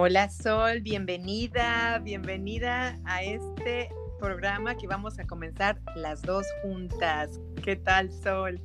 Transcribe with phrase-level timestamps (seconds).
[0.00, 3.90] Hola Sol, bienvenida, bienvenida a este
[4.20, 7.40] programa que vamos a comenzar las dos juntas.
[7.64, 8.60] ¿Qué tal Sol?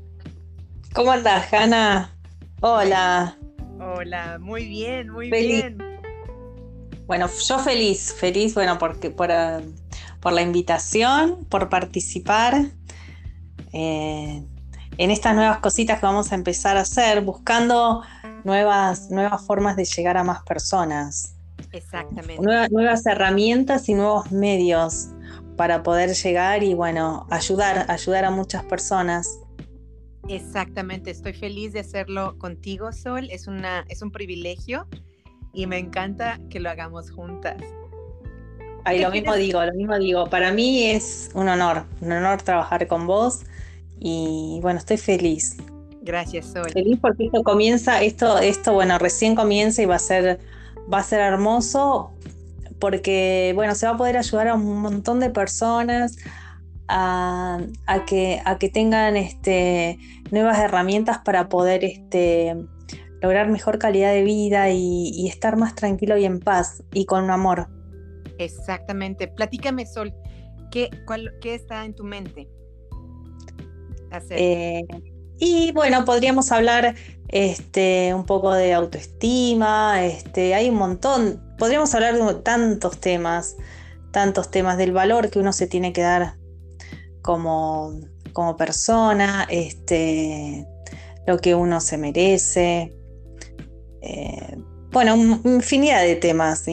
[0.94, 2.16] ¿Cómo andas, Hanna?
[2.62, 3.36] Hola.
[3.80, 5.80] Hola, muy bien, muy bien.
[7.08, 9.60] Bueno, yo feliz, feliz, bueno, porque por, ah,
[10.20, 12.62] por la invitación, por participar
[13.72, 14.44] eh,
[14.98, 18.04] en estas nuevas cositas que vamos a empezar a hacer, buscando
[18.44, 21.36] nuevas, nuevas formas de llegar a más personas.
[21.72, 22.42] Exactamente.
[22.72, 25.10] nuevas herramientas y nuevos medios
[25.56, 29.40] para poder llegar y bueno, ayudar, ayudar a muchas personas.
[30.30, 33.28] Exactamente, estoy feliz de hacerlo contigo, Sol.
[33.30, 34.88] Es, una, es un privilegio
[35.52, 37.58] y me encanta que lo hagamos juntas.
[38.86, 40.26] Ay, lo mismo digo, lo mismo digo.
[40.28, 43.44] Para mí es un honor, un honor trabajar con vos
[44.00, 45.58] y bueno, estoy feliz.
[46.04, 46.70] Gracias, Sol.
[46.72, 50.40] Feliz porque esto comienza, esto, esto, bueno, recién comienza y va a ser,
[50.92, 52.12] va a ser hermoso
[52.78, 56.18] porque, bueno, se va a poder ayudar a un montón de personas
[56.90, 57.58] a,
[58.06, 59.98] que, a que tengan este,
[60.32, 62.54] nuevas herramientas para poder este,
[63.22, 67.70] lograr mejor calidad de vida y, estar más tranquilo y en paz y con amor.
[68.38, 69.30] Exactamente.
[69.30, 70.14] Platícame, Sol,
[70.70, 70.90] ¿qué,
[71.40, 72.50] qué está en tu mente?
[74.30, 74.84] Eh,
[75.44, 76.96] y bueno, podríamos hablar
[77.28, 83.58] este, un poco de autoestima, este, hay un montón, podríamos hablar de tantos temas,
[84.12, 86.38] tantos temas del valor que uno se tiene que dar
[87.22, 88.00] como,
[88.32, 90.66] como persona, este,
[91.28, 92.96] lo que uno se merece.
[94.02, 94.58] Eh,
[94.92, 96.66] bueno, infinidad de temas,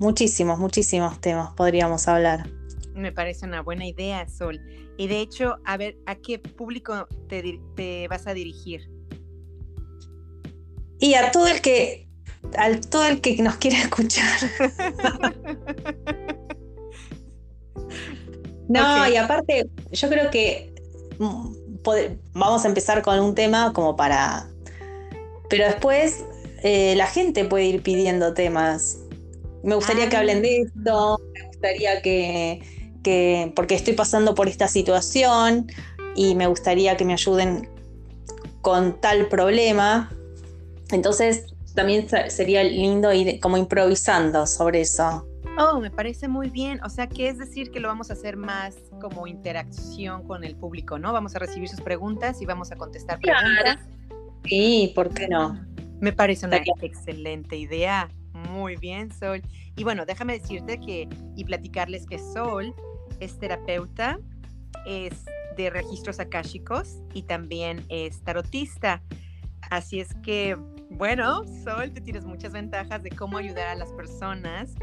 [0.00, 2.48] muchísimos, muchísimos temas podríamos hablar.
[2.94, 4.60] Me parece una buena idea, Sol.
[4.96, 8.88] Y de hecho, a ver, ¿a qué público te, te vas a dirigir?
[10.98, 12.08] Y a todo el que,
[12.56, 14.38] a todo el que nos quiera escuchar.
[18.68, 20.72] no, y aparte, yo creo que
[21.18, 21.52] mm,
[22.34, 24.48] vamos a empezar con un tema como para.
[25.48, 26.24] Pero después
[26.62, 28.98] eh, la gente puede ir pidiendo temas.
[29.62, 30.66] Me gustaría que hablen de ah.
[30.66, 32.62] esto, me gustaría que,
[33.02, 35.66] que, porque estoy pasando por esta situación
[36.14, 37.68] y me gustaría que me ayuden
[38.60, 40.10] con tal problema.
[40.90, 45.26] Entonces también sería lindo ir como improvisando sobre eso.
[45.58, 46.80] Oh, me parece muy bien.
[46.82, 50.56] O sea, que es decir que lo vamos a hacer más como interacción con el
[50.56, 51.12] público, ¿no?
[51.12, 53.78] Vamos a recibir sus preguntas y vamos a contestar preguntas.
[54.44, 55.60] Sí, ¿por qué no?
[56.00, 58.08] Me parece una excelente idea.
[58.32, 59.42] Muy bien, Sol.
[59.76, 62.74] Y bueno, déjame decirte que y platicarles que Sol
[63.22, 64.18] es terapeuta,
[64.86, 65.24] es
[65.56, 69.02] de registros akáshicos y también es tarotista.
[69.70, 70.56] Así es que,
[70.90, 74.74] bueno, Sol, te tienes muchas ventajas de cómo ayudar a las personas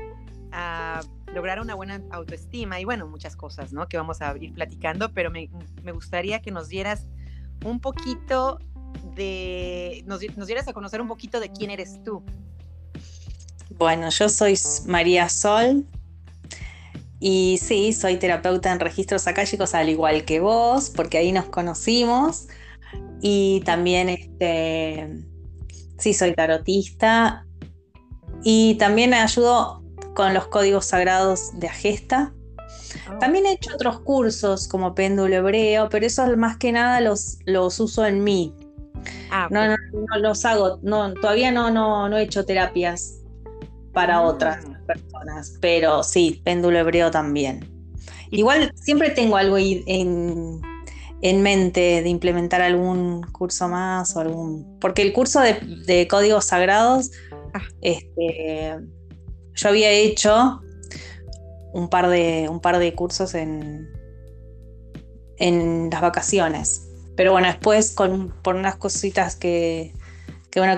[0.52, 1.02] a
[1.34, 3.88] lograr una buena autoestima y bueno, muchas cosas, ¿no?
[3.88, 5.50] Que vamos a ir platicando, pero me,
[5.92, 7.08] gustaría que nos dieras
[7.66, 8.60] un poquito
[9.16, 12.24] de, nos, nos dieras a conocer un poquito de quién eres tú.
[13.78, 14.58] Bueno, yo soy
[14.88, 15.86] María Sol,
[17.20, 22.48] y sí, soy terapeuta en registros acálicos al igual que vos, porque ahí nos conocimos.
[23.22, 25.26] Y también, este,
[25.98, 27.46] sí, soy tarotista.
[28.44, 29.84] Y también ayudo
[30.16, 32.34] con los códigos sagrados de Agesta.
[33.10, 33.18] Ah.
[33.20, 37.82] También he hecho otros cursos como péndulo hebreo, pero eso más que nada los, los
[37.82, 38.56] uso en mí.
[39.30, 39.76] Ah, no, no,
[40.20, 43.20] los hago, no, todavía no, no, no he hecho terapias
[43.94, 44.22] para ah.
[44.22, 44.66] otras
[45.20, 47.68] personas, pero sí, péndulo hebreo también.
[48.32, 50.62] Igual siempre tengo algo en,
[51.22, 54.78] en mente de implementar algún curso más o algún.
[54.80, 57.12] Porque el curso de, códigos sagrados,
[57.54, 57.62] ah.
[57.82, 58.76] este,
[59.56, 60.62] yo había hecho
[61.74, 63.90] un par de, un par de cursos en,
[65.38, 66.86] en las vacaciones.
[67.16, 69.94] Pero bueno, después con, por unas cositas que,
[70.52, 70.78] que, bueno,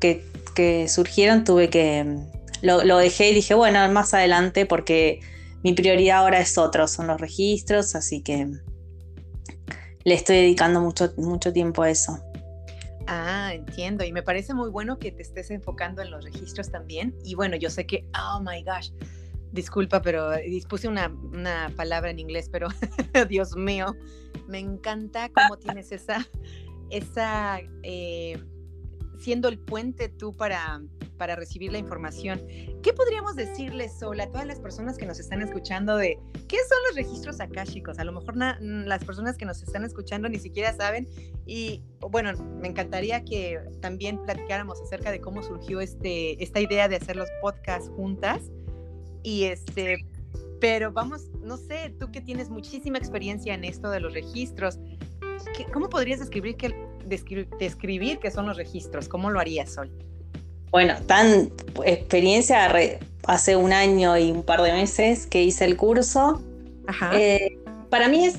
[0.00, 2.16] que, que surgieron, tuve que,
[2.62, 5.20] lo, dejé y dije, bueno, más adelante porque
[5.62, 8.48] mi prioridad ahora es otro, son los registros, así que
[10.04, 12.18] le estoy dedicando mucho, mucho tiempo a eso.
[13.06, 14.04] Ah, entiendo.
[14.04, 17.14] Y me parece muy bueno que te estés enfocando en los registros también.
[17.24, 18.90] Y bueno, yo sé que, oh my gosh,
[19.52, 21.12] disculpa, pero dispuse una,
[21.76, 22.68] palabra en inglés, pero
[23.28, 23.94] Dios mío,
[24.48, 26.26] me encanta cómo tienes esa,
[26.90, 28.42] esa, eh,
[29.18, 30.80] siendo el puente tú para
[31.22, 32.42] para recibir la información.
[32.82, 36.78] ¿Qué podríamos decirle, Sol, a todas las personas que nos están escuchando de qué son
[36.88, 38.00] los registros akáshicos?
[38.00, 41.06] A lo mejor las personas que nos están escuchando ni siquiera saben
[41.46, 46.96] y bueno, me encantaría que también platicáramos acerca de cómo surgió este, esta idea de
[46.96, 48.50] hacer los podcasts juntas
[49.22, 50.04] y este,
[50.60, 54.80] pero vamos, no sé, tú que tienes muchísima experiencia en esto de los registros,
[55.72, 56.74] ¿cómo podrías describir que,
[57.06, 59.08] describir, qué son los registros?
[59.08, 59.88] ¿Cómo lo harías, Sol?
[60.72, 61.52] Bueno, tan
[61.84, 62.72] experiencia
[63.26, 66.42] hace un año y un par de meses que hice el curso.
[67.12, 67.58] Eh,
[67.90, 68.36] para mí es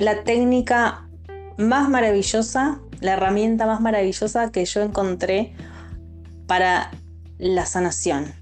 [0.00, 1.08] la técnica
[1.56, 5.54] más maravillosa, la herramienta más maravillosa que yo encontré
[6.48, 6.90] para
[7.38, 8.34] la sanación.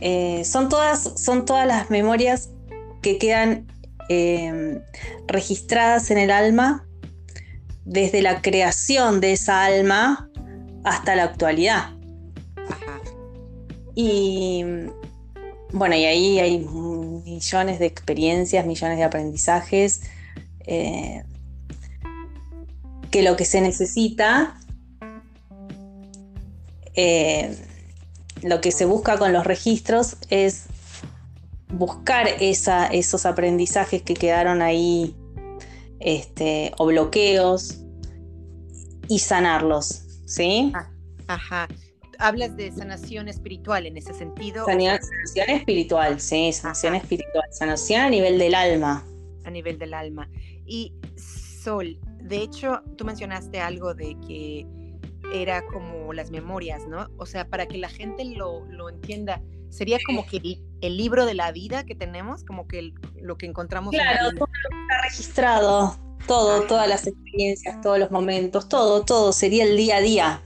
[0.00, 2.50] Eh, son, todas, son todas las memorias
[3.00, 3.68] que quedan
[4.08, 4.80] em,
[5.28, 6.84] registradas en el alma
[7.84, 10.30] desde la creación de esa alma
[10.84, 11.90] hasta la actualidad.
[13.94, 14.64] Y
[15.72, 20.02] bueno, y ahí hay millones de experiencias, millones de aprendizajes,
[20.66, 21.24] eh,
[23.10, 24.58] que lo que se necesita
[26.94, 27.56] eh,
[28.42, 30.64] lo que se busca con los registros es
[31.68, 35.16] buscar esos aprendizajes que quedaron ahí
[35.98, 37.78] este, o bloqueos
[39.08, 40.72] y sanarlos, ¿sí?
[40.74, 40.90] Ah,
[41.28, 41.68] ajá.
[42.18, 44.64] Hablas de sanación espiritual en ese sentido.
[44.66, 49.04] Sanación, espiritual, sí, sanación espiritual, sanación a nivel del alma.
[49.44, 50.28] A nivel del alma.
[50.64, 54.66] Y Sol, de hecho, tú mencionaste algo de que
[55.32, 57.08] era como las memorias, ¿no?
[57.16, 61.50] O sea, para que la gente lo, entienda, sería como que el, libro de la
[61.52, 63.92] vida que tenemos, como que lo que encontramos.
[63.92, 69.32] Claro, todo lo que está registrado, todo, todas las experiencias, todos los momentos, todo, todo,
[69.32, 70.42] sería el día a día.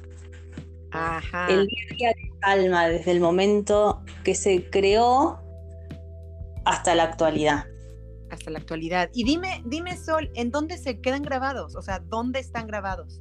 [0.90, 1.48] Ajá.
[1.48, 5.40] El día a día de alma, desde el momento que se creó
[6.64, 7.64] hasta la actualidad.
[8.30, 9.08] Hasta la actualidad.
[9.14, 11.76] Y dime, dime, Sol, ¿en dónde se quedan grabados?
[11.76, 13.20] O sea, ¿dónde están grabados?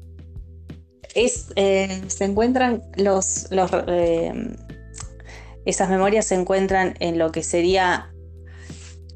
[1.15, 4.55] Eh, se encuentran los, eh,
[5.65, 8.13] esas memorias se encuentran en lo que sería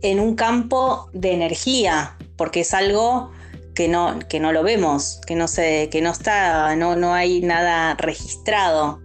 [0.02, 3.30] en un campo de energía, porque es algo
[3.76, 7.40] que no, que no lo vemos, que no se, que no está, no, no hay
[7.42, 9.00] nada registrado.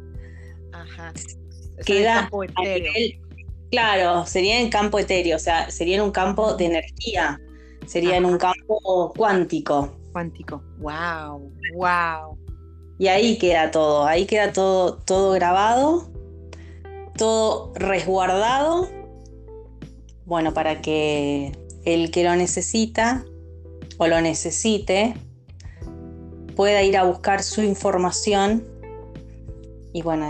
[0.72, 1.12] Ajá.
[1.84, 2.30] Queda
[3.70, 7.38] claro, sería en campo etéreo, o sea, sería en un campo de energía,
[7.84, 9.94] sería en un campo cuántico.
[10.12, 10.62] Cuántico.
[10.78, 12.38] Wow, wow.
[12.98, 16.10] Y ahí queda todo, ahí queda todo, todo grabado,
[17.18, 18.88] todo resguardado,
[20.24, 21.52] bueno, para que
[21.86, 23.24] el que lo necesita
[23.96, 25.14] o lo necesite
[26.54, 28.64] pueda ir a buscar su información
[29.92, 30.28] y bueno,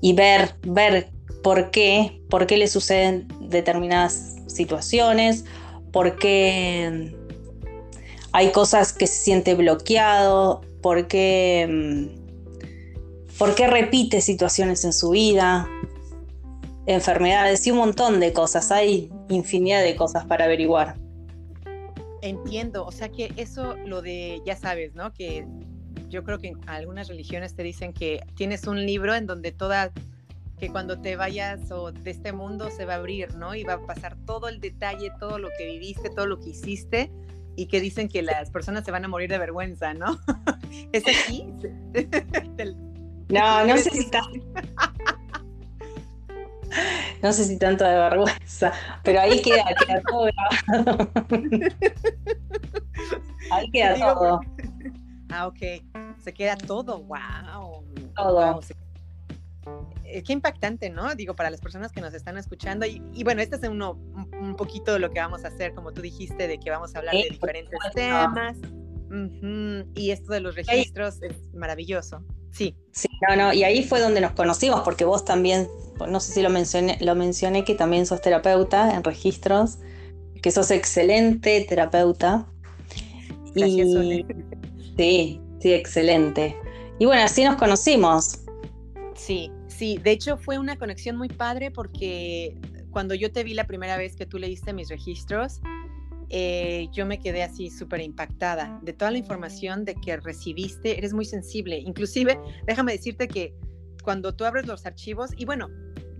[0.00, 1.10] y, ver, ver
[1.42, 5.44] por qué, por qué le suceden determinadas situaciones,
[5.92, 7.14] por qué
[8.32, 15.10] hay cosas que se siente bloqueado, por qué, mm, por qué repite situaciones en su
[15.10, 15.68] vida,
[16.86, 18.70] enfermedades y un montón de cosas.
[18.70, 20.96] Hay infinidad de cosas para averiguar.
[22.22, 25.12] Entiendo, o sea que eso, lo de, ya sabes, ¿no?
[25.12, 25.46] Que
[26.08, 29.92] yo creo que en algunas religiones te dicen que tienes un libro en donde toda,
[30.58, 33.54] que cuando te vayas o de este mundo se va a abrir, ¿no?
[33.54, 37.10] Y va a pasar todo el detalle, todo lo que viviste, todo lo que hiciste,
[37.56, 40.18] y que dicen que las personas se van a morir de vergüenza, ¿no?
[40.92, 41.46] ¿Es así?
[43.28, 44.10] no, no sé si
[47.24, 48.70] No sé si tanto de vergüenza,
[49.02, 51.10] pero ahí queda, queda todo grabado.
[53.50, 54.40] Ahí queda todo.
[55.30, 55.58] Ah, ok.
[56.22, 57.02] Se queda todo.
[57.04, 57.82] Wow.
[58.14, 58.60] Todo.
[60.04, 61.14] Eh, qué impactante, ¿no?
[61.14, 62.84] Digo, para las personas que nos están escuchando.
[62.84, 63.92] Y, bueno, este es uno,
[64.38, 66.98] un, poquito de lo que vamos a hacer, como tú dijiste, de que vamos a
[66.98, 68.58] hablar de diferentes temas.
[69.94, 72.22] Y esto de los registros es maravilloso.
[72.54, 72.74] Sí.
[72.92, 73.52] Sí, no, no.
[73.52, 75.68] Y ahí fue donde nos conocimos, porque vos también,
[76.08, 79.78] no sé si lo mencioné, lo mencioné que también sos terapeuta en registros,
[80.40, 82.46] que sos excelente terapeuta.
[83.54, 84.26] Gracias, y,
[84.96, 86.56] sí, sí, excelente.
[86.98, 88.38] Y bueno, así nos conocimos.
[89.16, 92.56] Sí, Sí, de hecho fue una conexión muy padre porque
[92.90, 95.60] cuando yo te vi la primera vez que tú leíste mis registros,
[96.30, 100.98] eh, yo me quedé así súper impactada de toda la información de que recibiste.
[100.98, 101.78] Eres muy sensible.
[101.78, 103.54] Inclusive, déjame decirte que
[104.02, 105.68] cuando tú abres los archivos, y bueno,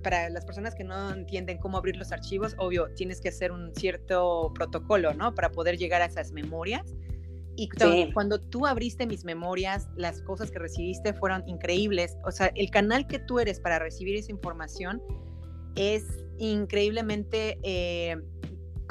[0.03, 3.75] para las personas que no entienden cómo abrir los archivos, obvio, tienes que hacer un
[3.75, 5.35] cierto protocolo, ¿no?
[5.35, 6.95] Para poder llegar a esas memorias.
[7.57, 7.69] Y
[8.13, 12.17] cuando tú abriste mis memorias, las cosas que recibiste fueron increíbles.
[12.25, 15.01] O sea, el canal que tú eres para recibir esa información
[15.77, 16.05] es
[16.39, 18.17] increíblemente, eh,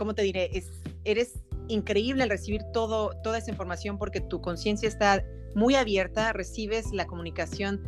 [0.04, 0.50] ¿cómo te diré?
[0.52, 0.70] Es,
[1.06, 5.24] eres increíble al recibir todo, toda esa información porque tu conciencia está
[5.56, 7.82] muy abierta, recibes la comunicación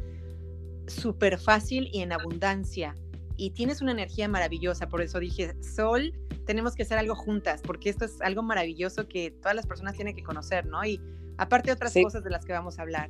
[0.88, 2.96] súper fácil y en abundancia.
[3.36, 6.14] Y tienes una energía maravillosa, por eso dije, Sol,
[6.46, 10.16] tenemos que hacer algo juntas, porque esto es algo maravilloso que todas las personas tienen
[10.16, 10.86] que conocer, ¿no?
[10.86, 11.02] Y
[11.36, 13.10] aparte otras cosas de las que vamos a hablar.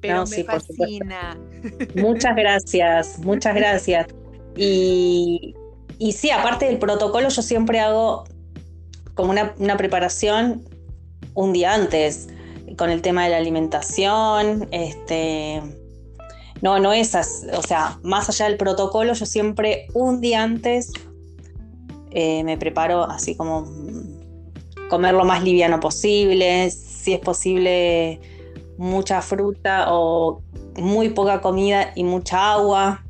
[0.00, 1.38] Pero me fascina.
[1.94, 4.06] Muchas gracias, muchas gracias.
[4.56, 5.54] Y,
[6.00, 8.24] y sí, aparte del protocolo, yo siempre hago
[9.14, 10.64] como una, preparación
[11.34, 12.28] un día antes
[12.78, 15.60] con el tema de la alimentación, este,
[16.62, 17.14] no, no es,
[17.54, 20.90] o sea, más allá del protocolo, yo siempre un día antes
[22.12, 23.66] eh, me preparo así como
[24.88, 28.20] comer lo más liviano posible, si es posible
[28.78, 30.40] mucha fruta o
[30.78, 33.04] muy poca comida y mucha agua.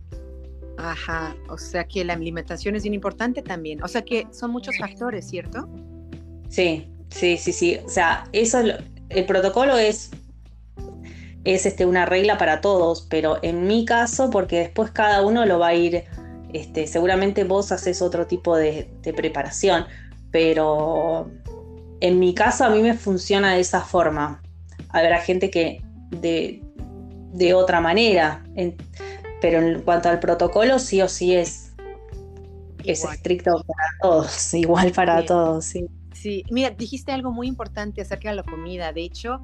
[0.83, 4.77] Ajá, o sea que la alimentación es bien importante también, o sea que son muchos
[4.79, 5.69] factores, ¿cierto?
[6.49, 8.61] Sí, sí, sí, sí, o sea, eso,
[9.11, 10.11] el protocolo es
[11.45, 15.59] es este, una regla para todos, pero en mi caso, porque después cada uno lo
[15.59, 16.05] va a ir,
[16.53, 19.87] este, seguramente vos haces otro tipo de, preparación,
[20.31, 21.31] pero
[22.01, 24.43] en mi caso a mí me funciona de esa forma.
[24.91, 26.63] Habrá gente que de,
[27.33, 28.45] de otra manera,
[29.41, 31.73] pero en cuanto al protocolo sí o sí es,
[32.85, 35.87] es estricto para todos, igual para todos, sí.
[36.13, 38.93] Sí, mira, dijiste algo muy importante acerca de la comida.
[38.93, 39.43] De hecho,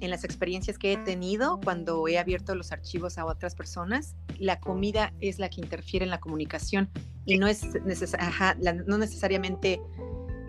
[0.00, 4.60] en las experiencias que he tenido cuando he abierto los archivos a otras personas, la
[4.60, 6.90] comida es la que interfiere en la comunicación
[7.24, 9.80] y no es no necesariamente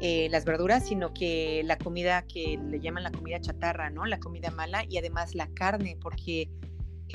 [0.01, 4.05] eh, las verduras, sino que la comida que le llaman la comida chatarra, ¿no?
[4.05, 6.49] La comida mala y además la carne, porque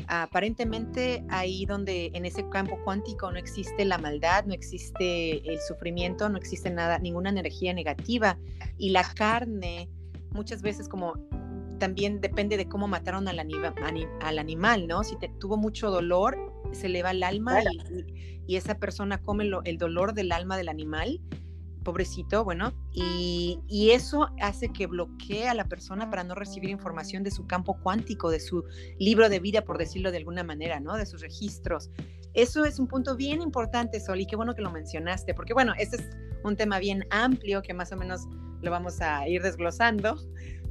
[0.08, 6.28] aparentemente ahí donde en ese campo cuántico no existe la maldad, no existe el sufrimiento,
[6.28, 8.38] no existe nada, ninguna energía negativa.
[8.78, 9.88] Y la carne
[10.30, 11.14] muchas veces como
[11.78, 15.04] también depende de cómo mataron al, al animal, ¿no?
[15.04, 16.36] Si te, tuvo mucho dolor,
[16.72, 17.60] se eleva el alma
[18.46, 21.20] y, esa persona come el dolor del alma del animal,
[21.86, 27.22] pobrecito, bueno, y, y, eso hace que bloquee a la persona para no recibir información
[27.22, 28.64] de su campo cuántico, de su
[28.98, 30.96] libro de vida, por decirlo de alguna manera, ¿no?
[30.96, 31.90] De sus registros.
[32.34, 35.74] Eso es un punto bien importante, Sol, y qué bueno que lo mencionaste, porque bueno,
[35.78, 36.08] este es
[36.42, 38.22] un tema bien amplio que más o menos
[38.62, 40.18] lo vamos a ir desglosando,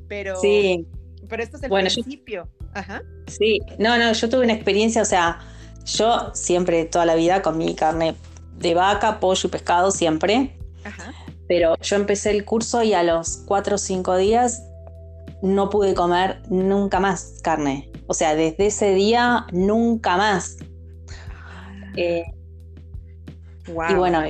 [0.09, 0.85] pero, sí.
[1.29, 2.49] pero esto es el principio.
[2.73, 3.01] Ajá.
[3.27, 5.39] Sí, no, no, yo tuve una experiencia, o sea,
[5.85, 8.15] yo siempre, toda la vida, comí carne
[8.57, 10.57] de vaca, pollo y pescado, siempre.
[10.85, 11.13] Ajá.
[11.47, 14.63] Pero yo empecé el curso y a los cuatro o cinco días
[15.41, 17.91] no pude comer nunca más carne.
[18.07, 20.57] O sea, desde ese día nunca más.
[21.97, 22.23] Eh,
[23.67, 24.23] y bueno,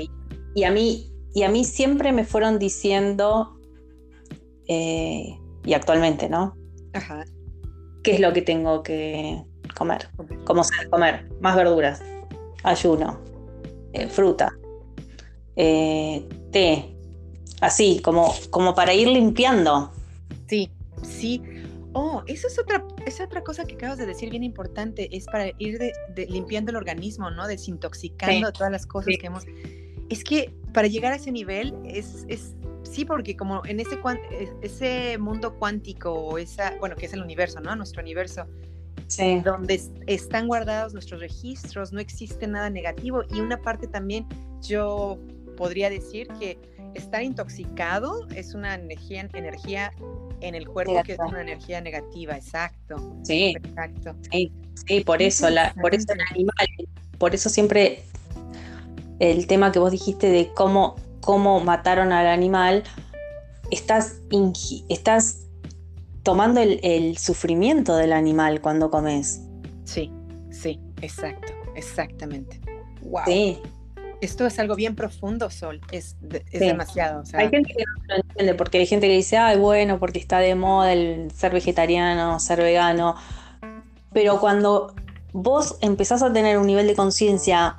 [0.55, 3.59] y, a mí, y a mí siempre me fueron diciendo
[4.67, 6.55] eh, y actualmente, ¿no?
[6.93, 7.25] Ajá.
[8.03, 9.43] ¿Qué es lo que tengo que
[9.75, 10.09] comer?
[10.45, 11.27] ¿Cómo comer?
[11.41, 12.01] Más verduras,
[12.63, 13.19] ayuno,
[13.93, 14.55] eh, fruta,
[15.55, 16.95] eh, té,
[17.61, 19.91] así, como, como para ir limpiando.
[20.47, 20.69] Sí,
[21.03, 21.41] sí.
[21.93, 25.47] Oh, eso es otra, es otra cosa que acabas de decir bien importante, es para
[25.57, 25.79] ir
[26.15, 27.47] limpiando el organismo, ¿no?
[27.47, 29.45] Desintoxicando todas las cosas que hemos...
[30.09, 32.53] Es que para llegar a ese nivel es, es
[32.95, 37.59] Sí, porque como en ese, e, ese mundo cuántico, esa, bueno, que es el universo,
[37.59, 37.75] ¿no?
[37.75, 38.45] Nuestro universo,
[39.43, 43.23] donde están guardados nuestros registros, no existe nada negativo.
[43.33, 44.25] Y una parte también,
[44.61, 45.19] yo
[45.55, 46.57] podría decir que
[46.93, 49.93] estar intoxicado es una energía, energía
[50.41, 53.17] en el cuerpo que es una energía negativa, exacto.
[53.23, 54.15] Sí, exacto.
[54.31, 54.51] Sí,
[54.87, 56.67] sí por eso, la, por eso el animal,
[57.17, 58.03] por eso siempre
[59.19, 60.95] el tema que vos dijiste de cómo
[61.25, 62.83] cómo mataron al animal,
[63.71, 64.21] estás,
[64.89, 65.47] estás
[66.23, 69.41] tomando el, sufrimiento del animal cuando comes.
[69.83, 70.11] Sí,
[70.51, 72.61] sí, exacto, exactamente.
[73.01, 73.23] Wow.
[73.25, 73.59] Sí.
[74.21, 75.81] Esto es algo bien profundo, Sol.
[75.91, 76.15] Es,
[76.51, 77.23] demasiado.
[77.33, 80.39] Hay gente que no lo entiende, porque hay gente que dice, ay, bueno, porque está
[80.39, 83.15] de moda el ser vegetariano, ser vegano.
[84.13, 84.95] Pero cuando
[85.33, 87.75] vos empezás a tener un nivel de conciencia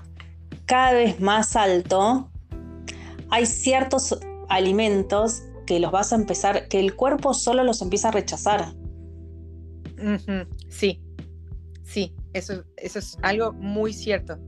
[0.67, 2.31] cada vez más alto,
[3.31, 8.13] hay ciertos alimentos que los vas a empezar, que el cuerpo solo los empieza a
[8.13, 8.73] rechazar.
[10.69, 11.01] Sí,
[11.83, 14.39] sí, eso, eso es algo muy cierto.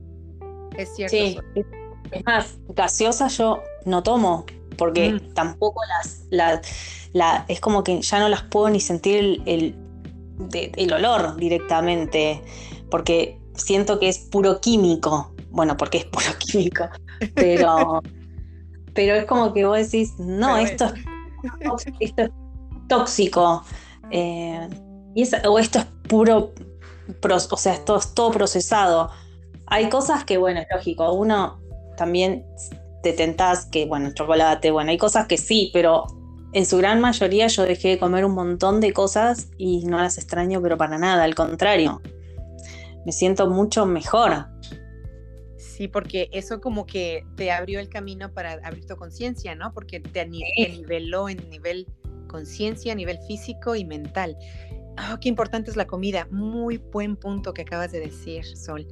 [0.77, 1.15] Es cierto.
[1.15, 1.39] Sí.
[2.11, 4.45] Es más, gaseosa yo no tomo.
[4.77, 5.33] porque Mm.
[5.33, 6.61] tampoco las, la-
[7.11, 9.75] la- es como que ya no las puedo ni sentir el, el-
[10.49, 12.41] de- el olor directamente,
[12.89, 15.33] porque siento que es puro químico.
[15.51, 16.85] Bueno, porque es puro químico,
[17.35, 18.01] pero,
[18.93, 20.93] pero es como que vos decís, no, esto es,
[21.99, 22.29] esto es
[22.87, 23.63] tóxico.
[24.11, 24.69] eh,
[25.13, 26.53] y es- o esto es puro,
[27.21, 29.11] o sea, esto es todo procesado.
[29.67, 31.59] Hay cosas que, bueno, es lógico, uno
[31.99, 32.45] también
[33.03, 36.05] te tentás que, bueno, chocolate, bueno, hay cosas que sí, pero
[36.53, 40.17] en su gran mayoría yo dejé de comer un montón de cosas y no las
[40.17, 42.01] extraño, pero para nada, al contrario,
[43.05, 44.47] me siento mucho mejor.
[45.57, 49.73] Sí, porque eso como que te abrió el camino para abrir tu conciencia, ¿no?
[49.73, 50.63] Porque te, ani- Sí.
[50.65, 51.85] te niveló en nivel
[52.27, 54.35] conciencia, a nivel físico y mental.
[54.97, 56.27] Ah, qué importante es la comida.
[56.31, 58.85] Muy buen punto que acabas de decir, Sol.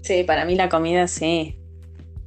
[0.00, 1.58] Sí, para mí la comida sí.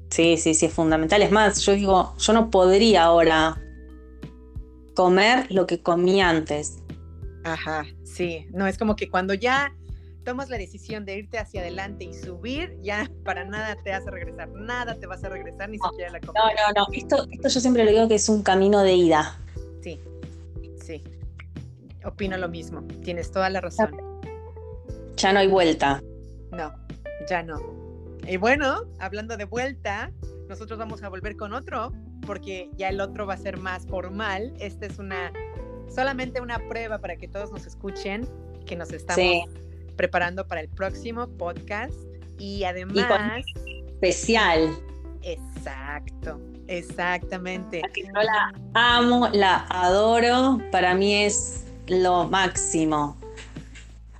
[0.10, 1.22] Sí, sí, sí, es fundamental.
[1.22, 3.62] Es más, yo digo, yo no podría ahora
[4.96, 6.78] comer lo que comí antes.
[7.44, 8.46] Ajá, sí.
[8.52, 9.74] No, es como que cuando ya
[10.26, 14.50] tomas la decisión de irte hacia adelante y subir, ya para nada te hace regresar.
[14.50, 16.54] Nada te vas a regresar, ni No, siquiera la No, comida.
[16.76, 16.88] no, no.
[16.94, 19.40] Esto, esto yo siempre lo digo que es un camino de ida.
[19.82, 20.02] Sí,
[20.84, 21.04] sí.
[22.06, 22.82] Opino lo mismo.
[23.04, 23.96] Tienes toda la razón.
[25.18, 26.02] Ya no hay vuelta.
[26.52, 26.74] No,
[27.30, 27.87] ya no.
[28.28, 30.12] Y bueno, hablando de vuelta,
[30.50, 31.94] nosotros vamos a volver con otro,
[32.26, 34.54] porque ya el otro va a ser más formal.
[34.60, 35.32] Esta es una,
[35.94, 38.28] solamente una prueba para que todos nos escuchen,
[38.66, 39.44] que nos estamos Sí.
[39.96, 41.94] preparando para el próximo podcast.
[42.38, 43.44] Y además,
[43.88, 44.78] Especial.
[45.24, 47.82] exacto, exactamente.
[47.96, 50.60] Yo la amo, la adoro.
[50.72, 53.18] Para mí es lo máximo.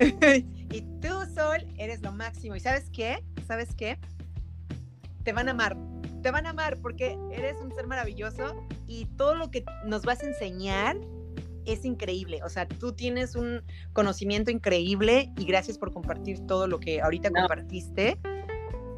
[0.00, 2.56] y tú, Sol, eres lo máximo.
[2.56, 3.22] ¿Y sabes qué?
[3.48, 3.98] ¿Sabes qué?
[5.24, 5.76] Te van a amar.
[6.22, 10.22] Te van a amar porque eres un ser maravilloso y todo lo que nos vas
[10.22, 10.96] a enseñar
[11.64, 12.40] es increíble.
[12.44, 13.62] O sea, tú tienes un
[13.94, 17.40] conocimiento increíble y gracias por compartir todo lo que ahorita No.
[17.40, 18.18] compartiste.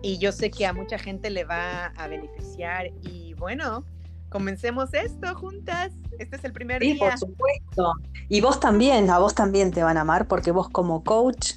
[0.02, 2.86] Y yo sé que a mucha gente le va a beneficiar.
[3.02, 3.84] Y bueno,
[4.30, 5.92] comencemos esto juntas.
[6.18, 6.98] Este es el primer Sí, día.
[7.10, 7.92] por supuesto.
[8.28, 11.52] Y vos también, a vos también te van a amar porque vos como coach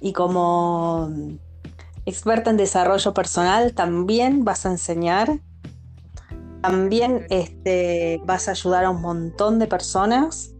[0.00, 1.10] y como
[2.06, 5.40] experta en desarrollo personal también vas a enseñar,
[6.60, 10.52] también este, vas a ayudar a un montón de personas,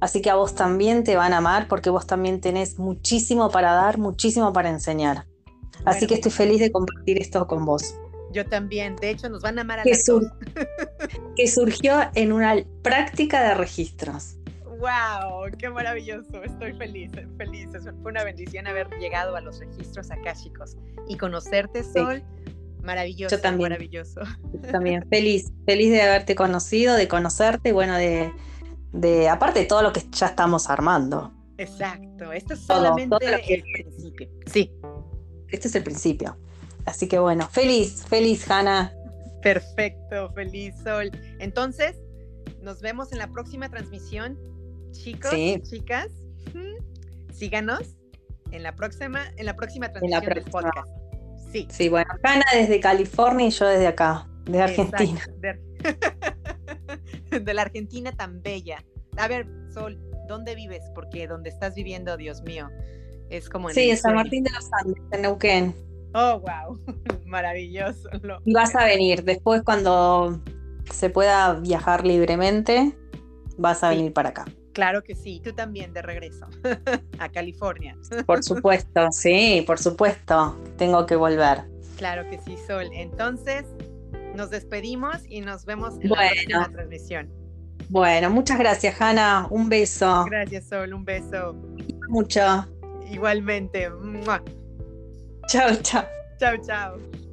[0.00, 3.72] así que a vos también te van a amar porque vos también tenés muchísimo para
[3.72, 5.26] dar, muchísimo para enseñar.
[5.84, 6.08] Así Bueno.
[6.08, 7.94] que estoy feliz de compartir esto con vos.
[8.32, 8.96] Yo también.
[8.96, 10.22] De hecho, nos van a amar a Que, sur-
[11.36, 14.36] que surgió en una práctica de registros.
[14.78, 15.50] ¡Wow!
[15.58, 16.42] ¡Qué maravilloso!
[16.42, 17.68] Estoy feliz, feliz.
[17.74, 20.76] Es- Fue una bendición haber llegado a los registros akáshicos
[21.08, 22.22] y conocerte, Sol.
[22.82, 23.70] Maravilloso, Yo también.
[23.70, 24.20] maravilloso.
[24.70, 28.30] También feliz, feliz de haberte conocido, de conocerte, y bueno, de,
[28.92, 31.32] de aparte de todo lo que ya estamos armando.
[31.56, 32.32] Exacto.
[32.32, 34.28] Esto es solamente todo lo que- el principio.
[34.46, 34.70] Sí,
[35.48, 36.36] Este es el principio.
[36.84, 38.92] Así que bueno, feliz, feliz, Hanna.
[39.40, 41.10] perfecto, feliz, Sol.
[41.38, 41.96] Entonces,
[42.60, 44.36] nos vemos en la próxima transmisión,
[44.94, 45.60] chicos, Sí.
[45.62, 46.08] chicas.
[47.32, 47.96] Síganos
[48.52, 50.88] en la próxima, en la próxima la transmisión del podcast.
[51.52, 51.66] Sí.
[51.70, 55.20] Sí, bueno, Hanna desde California y yo desde acá, de Argentina.
[55.40, 55.60] De,
[57.40, 58.84] de la Argentina tan bella.
[59.16, 60.82] A ver, Sol, ¿dónde vives?
[60.94, 62.68] Porque donde estás viviendo, Dios mío,
[63.30, 64.14] es como en Sí, en San.
[64.14, 65.74] Martín de los Andes, en Neuquén.
[66.14, 66.78] Oh, wow,
[67.26, 68.08] maravilloso.
[68.22, 70.40] lo- Y vas a venir, después cuando
[70.92, 72.96] se pueda viajar libremente,
[73.58, 73.96] vas a Sí.
[73.96, 74.44] venir para acá.
[74.74, 76.46] Claro que sí, tú también de regreso
[77.18, 77.96] a California.
[78.26, 81.62] Por supuesto, sí, por supuesto, tengo que volver.
[81.96, 82.90] Claro que sí, Sol.
[82.92, 83.64] Entonces,
[84.34, 86.30] nos despedimos y nos vemos en la Bueno.
[86.34, 87.30] próxima transmisión.
[87.88, 89.46] Bueno, muchas gracias, Hanna.
[89.50, 90.24] Un beso.
[90.28, 90.92] Gracias, Sol.
[90.92, 91.54] Un beso.
[92.08, 92.66] Mucho.
[93.10, 93.88] Igualmente.
[95.48, 96.04] Chao, chao.
[96.38, 97.23] Chao, chao.